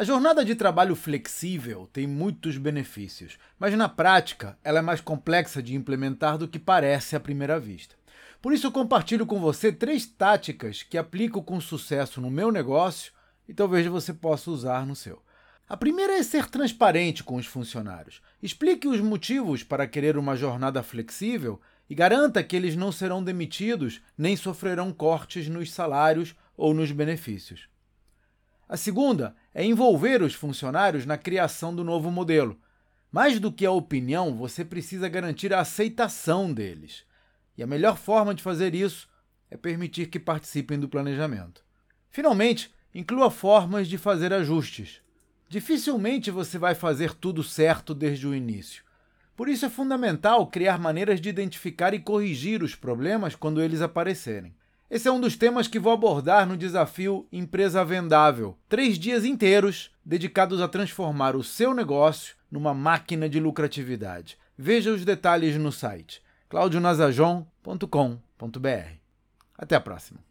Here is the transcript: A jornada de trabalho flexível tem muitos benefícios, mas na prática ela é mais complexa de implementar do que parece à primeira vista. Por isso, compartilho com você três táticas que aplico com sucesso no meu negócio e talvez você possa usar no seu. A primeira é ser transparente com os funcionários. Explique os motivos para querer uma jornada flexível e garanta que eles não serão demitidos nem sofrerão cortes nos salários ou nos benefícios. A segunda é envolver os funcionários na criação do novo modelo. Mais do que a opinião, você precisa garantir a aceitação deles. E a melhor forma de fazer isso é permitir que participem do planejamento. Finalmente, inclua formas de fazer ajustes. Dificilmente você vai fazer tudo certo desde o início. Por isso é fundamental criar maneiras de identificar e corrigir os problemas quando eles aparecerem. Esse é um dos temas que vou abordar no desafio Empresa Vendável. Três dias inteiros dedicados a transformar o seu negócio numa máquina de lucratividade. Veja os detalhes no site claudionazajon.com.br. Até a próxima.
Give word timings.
A 0.00 0.02
jornada 0.02 0.42
de 0.42 0.54
trabalho 0.54 0.96
flexível 0.96 1.86
tem 1.92 2.06
muitos 2.06 2.56
benefícios, 2.56 3.36
mas 3.58 3.74
na 3.74 3.86
prática 3.86 4.56
ela 4.64 4.78
é 4.78 4.82
mais 4.82 4.98
complexa 4.98 5.62
de 5.62 5.74
implementar 5.74 6.38
do 6.38 6.48
que 6.48 6.58
parece 6.58 7.14
à 7.14 7.20
primeira 7.20 7.60
vista. 7.60 7.96
Por 8.40 8.54
isso, 8.54 8.72
compartilho 8.72 9.26
com 9.26 9.38
você 9.38 9.70
três 9.70 10.06
táticas 10.06 10.82
que 10.82 10.96
aplico 10.96 11.42
com 11.42 11.60
sucesso 11.60 12.18
no 12.18 12.30
meu 12.30 12.50
negócio 12.50 13.12
e 13.46 13.52
talvez 13.52 13.86
você 13.88 14.14
possa 14.14 14.50
usar 14.50 14.86
no 14.86 14.96
seu. 14.96 15.22
A 15.68 15.76
primeira 15.76 16.14
é 16.14 16.22
ser 16.22 16.46
transparente 16.48 17.22
com 17.22 17.36
os 17.36 17.44
funcionários. 17.44 18.22
Explique 18.42 18.88
os 18.88 19.02
motivos 19.02 19.62
para 19.62 19.86
querer 19.86 20.16
uma 20.16 20.34
jornada 20.34 20.82
flexível 20.82 21.60
e 21.90 21.94
garanta 21.94 22.42
que 22.42 22.56
eles 22.56 22.74
não 22.74 22.90
serão 22.90 23.22
demitidos 23.22 24.00
nem 24.16 24.34
sofrerão 24.34 24.94
cortes 24.94 25.46
nos 25.46 25.70
salários 25.70 26.34
ou 26.56 26.72
nos 26.72 26.90
benefícios. 26.90 27.68
A 28.70 28.76
segunda 28.76 29.34
é 29.52 29.64
envolver 29.64 30.22
os 30.22 30.32
funcionários 30.32 31.04
na 31.04 31.18
criação 31.18 31.74
do 31.74 31.82
novo 31.82 32.08
modelo. 32.08 32.56
Mais 33.10 33.40
do 33.40 33.50
que 33.50 33.66
a 33.66 33.72
opinião, 33.72 34.36
você 34.36 34.64
precisa 34.64 35.08
garantir 35.08 35.52
a 35.52 35.58
aceitação 35.58 36.52
deles. 36.52 37.02
E 37.58 37.64
a 37.64 37.66
melhor 37.66 37.98
forma 37.98 38.32
de 38.32 38.44
fazer 38.44 38.72
isso 38.72 39.08
é 39.50 39.56
permitir 39.56 40.06
que 40.06 40.20
participem 40.20 40.78
do 40.78 40.88
planejamento. 40.88 41.64
Finalmente, 42.10 42.72
inclua 42.94 43.28
formas 43.28 43.88
de 43.88 43.98
fazer 43.98 44.32
ajustes. 44.32 45.00
Dificilmente 45.48 46.30
você 46.30 46.56
vai 46.56 46.76
fazer 46.76 47.12
tudo 47.14 47.42
certo 47.42 47.92
desde 47.92 48.28
o 48.28 48.34
início. 48.36 48.84
Por 49.34 49.48
isso 49.48 49.66
é 49.66 49.68
fundamental 49.68 50.46
criar 50.46 50.78
maneiras 50.78 51.20
de 51.20 51.28
identificar 51.28 51.92
e 51.92 51.98
corrigir 51.98 52.62
os 52.62 52.76
problemas 52.76 53.34
quando 53.34 53.60
eles 53.60 53.80
aparecerem. 53.80 54.54
Esse 54.90 55.06
é 55.06 55.12
um 55.12 55.20
dos 55.20 55.36
temas 55.36 55.68
que 55.68 55.78
vou 55.78 55.92
abordar 55.92 56.44
no 56.44 56.56
desafio 56.56 57.24
Empresa 57.30 57.84
Vendável. 57.84 58.58
Três 58.68 58.98
dias 58.98 59.24
inteiros 59.24 59.92
dedicados 60.04 60.60
a 60.60 60.66
transformar 60.66 61.36
o 61.36 61.44
seu 61.44 61.72
negócio 61.72 62.34
numa 62.50 62.74
máquina 62.74 63.28
de 63.28 63.38
lucratividade. 63.38 64.36
Veja 64.58 64.90
os 64.90 65.04
detalhes 65.04 65.56
no 65.56 65.70
site 65.70 66.20
claudionazajon.com.br. 66.48 68.96
Até 69.56 69.76
a 69.76 69.80
próxima. 69.80 70.29